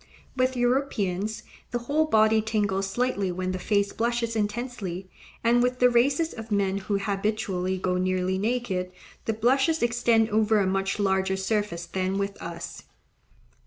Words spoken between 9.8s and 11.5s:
extend over a much larger